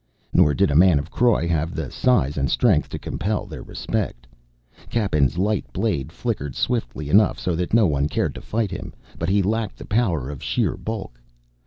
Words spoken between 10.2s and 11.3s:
of sheer bulk.